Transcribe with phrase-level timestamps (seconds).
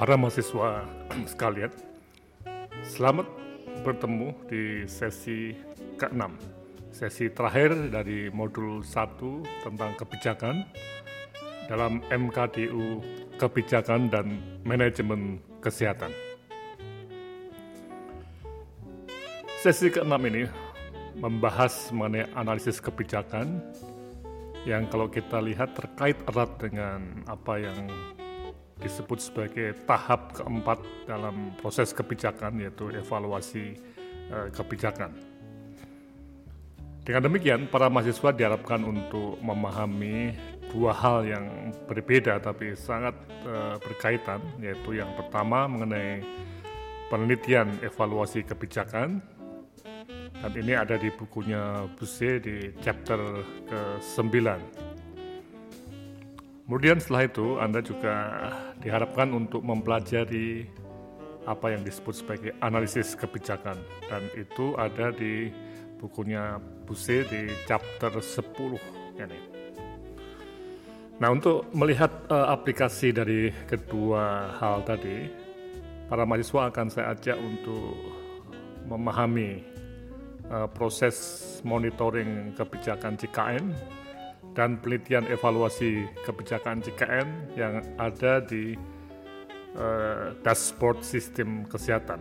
[0.00, 0.88] para mahasiswa
[1.28, 1.68] sekalian,
[2.88, 3.28] selamat
[3.84, 5.52] bertemu di sesi
[6.00, 6.24] ke-6,
[6.88, 8.96] sesi terakhir dari modul 1
[9.60, 10.64] tentang kebijakan
[11.68, 13.04] dalam MKDU
[13.36, 16.16] Kebijakan dan Manajemen Kesehatan.
[19.60, 20.48] Sesi ke-6 ini
[21.20, 23.60] membahas mengenai analisis kebijakan
[24.64, 27.84] yang kalau kita lihat terkait erat dengan apa yang
[28.80, 33.76] disebut sebagai tahap keempat dalam proses kebijakan yaitu evaluasi
[34.32, 35.12] eh, kebijakan.
[37.00, 40.36] Dengan demikian, para mahasiswa diharapkan untuk memahami
[40.70, 46.24] dua hal yang berbeda tapi sangat eh, berkaitan, yaitu yang pertama mengenai
[47.10, 49.18] penelitian evaluasi kebijakan,
[50.40, 53.20] dan ini ada di bukunya Buse di chapter
[53.68, 54.36] ke-9
[56.70, 58.14] Kemudian setelah itu Anda juga
[58.78, 60.70] diharapkan untuk mempelajari
[61.42, 63.74] apa yang disebut sebagai analisis kebijakan
[64.06, 65.50] dan itu ada di
[65.98, 68.54] bukunya Buse di chapter 10
[69.18, 69.40] ini.
[71.18, 75.26] Nah, untuk melihat uh, aplikasi dari kedua hal tadi,
[76.06, 77.98] para mahasiswa akan saya ajak untuk
[78.86, 79.66] memahami
[80.54, 81.18] uh, proses
[81.66, 83.74] monitoring kebijakan CKN
[84.54, 88.76] dan penelitian evaluasi kebijakan JKN yang ada di
[89.78, 92.20] uh, dashboard sistem kesehatan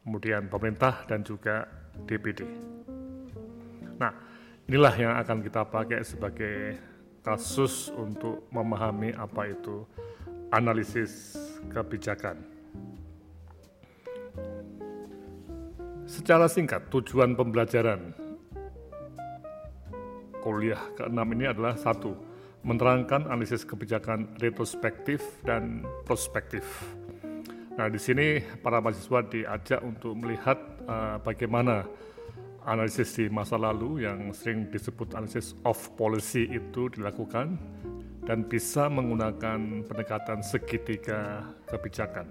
[0.05, 1.65] kemudian pemerintah dan juga
[2.05, 2.45] DPD.
[3.97, 4.13] Nah,
[4.69, 6.77] inilah yang akan kita pakai sebagai
[7.25, 9.87] kasus untuk memahami apa itu
[10.53, 11.39] analisis
[11.73, 12.39] kebijakan.
[16.07, 18.26] Secara singkat, tujuan pembelajaran
[20.47, 22.15] kuliah ke-6 ini adalah satu,
[22.63, 26.63] menerangkan analisis kebijakan retrospektif dan prospektif.
[27.75, 30.55] Nah, di sini para mahasiswa diajak untuk melihat
[30.87, 31.83] uh, bagaimana
[32.63, 37.59] analisis di masa lalu yang sering disebut analisis of policy itu dilakukan
[38.23, 42.31] dan bisa menggunakan pendekatan segitiga kebijakan.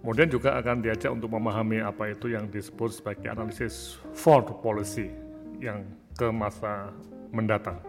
[0.00, 5.12] Kemudian juga akan diajak untuk memahami apa itu yang disebut sebagai analisis for policy
[5.60, 5.84] yang
[6.20, 6.92] ke masa
[7.32, 7.80] mendatang.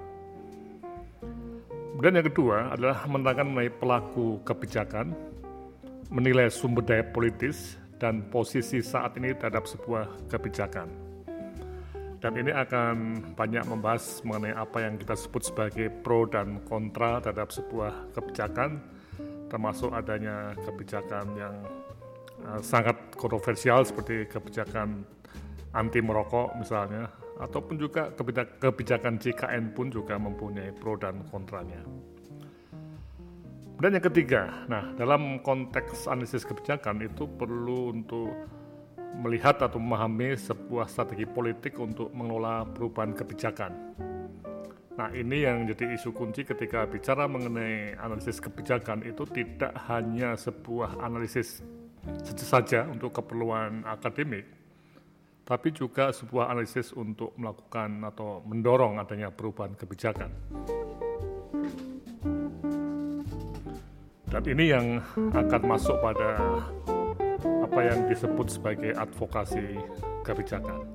[1.99, 5.11] Dan yang kedua adalah menerangkan mengenai pelaku kebijakan,
[6.07, 10.87] menilai sumber daya politis dan posisi saat ini terhadap sebuah kebijakan.
[12.23, 12.95] Dan ini akan
[13.35, 18.81] banyak membahas mengenai apa yang kita sebut sebagai pro dan kontra terhadap sebuah kebijakan,
[19.51, 21.55] termasuk adanya kebijakan yang
[22.47, 25.05] uh, sangat kontroversial seperti kebijakan
[25.73, 27.09] anti merokok misalnya,
[27.39, 28.11] ataupun juga
[28.59, 31.79] kebijakan JKN pun juga mempunyai pro dan kontranya.
[33.81, 38.29] Dan yang ketiga, nah dalam konteks analisis kebijakan itu perlu untuk
[39.17, 43.73] melihat atau memahami sebuah strategi politik untuk mengelola perubahan kebijakan.
[45.01, 51.01] Nah ini yang jadi isu kunci ketika bicara mengenai analisis kebijakan itu tidak hanya sebuah
[51.01, 51.65] analisis
[52.37, 54.45] saja untuk keperluan akademik,
[55.45, 60.29] tapi juga sebuah analisis untuk melakukan atau mendorong adanya perubahan kebijakan.
[64.31, 65.03] Dan ini yang
[65.35, 66.39] akan masuk pada
[67.43, 69.75] apa yang disebut sebagai advokasi
[70.23, 70.87] kebijakan.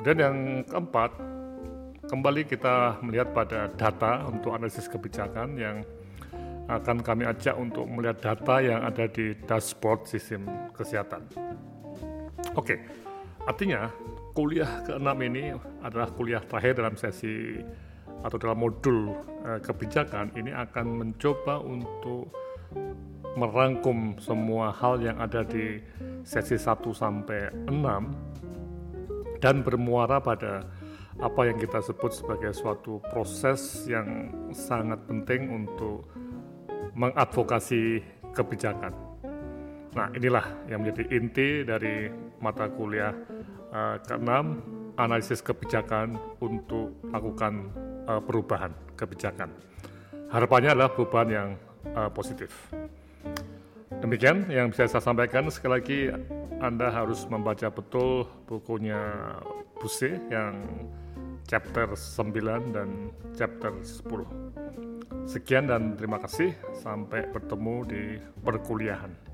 [0.00, 1.12] Dan yang keempat,
[2.08, 5.84] kembali kita melihat pada data untuk analisis kebijakan yang
[6.72, 11.28] akan kami ajak untuk melihat data yang ada di dashboard sistem kesehatan.
[12.52, 12.76] Oke,
[13.48, 13.88] artinya
[14.36, 17.56] kuliah ke-6 ini adalah kuliah terakhir dalam sesi
[18.24, 19.16] atau dalam modul
[19.48, 22.28] eh, kebijakan ini akan mencoba untuk
[23.34, 25.80] merangkum semua hal yang ada di
[26.22, 30.64] sesi 1 sampai 6 dan bermuara pada
[31.20, 36.10] apa yang kita sebut sebagai suatu proses yang sangat penting untuk
[36.94, 38.02] mengadvokasi
[38.34, 39.13] kebijakan.
[39.94, 42.10] Nah, inilah yang menjadi inti dari
[42.42, 43.14] mata kuliah
[43.70, 44.30] uh, ke-6,
[44.98, 47.70] analisis kebijakan untuk lakukan
[48.10, 49.54] uh, perubahan kebijakan.
[50.34, 51.48] Harapannya adalah perubahan yang
[51.94, 52.50] uh, positif.
[54.02, 55.46] Demikian yang bisa saya sampaikan.
[55.46, 56.00] Sekali lagi
[56.58, 58.98] Anda harus membaca betul bukunya
[59.78, 60.58] Buse yang
[61.46, 65.30] chapter 9 dan chapter 10.
[65.30, 66.50] Sekian dan terima kasih.
[66.82, 68.02] Sampai bertemu di
[68.42, 69.33] perkuliahan.